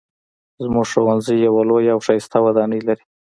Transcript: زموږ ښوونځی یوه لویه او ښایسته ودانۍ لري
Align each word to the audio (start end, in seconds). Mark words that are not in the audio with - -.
زموږ 0.63 0.85
ښوونځی 0.91 1.35
یوه 1.47 1.61
لویه 1.69 1.91
او 1.95 1.99
ښایسته 2.05 2.37
ودانۍ 2.45 2.81
لري 2.87 3.03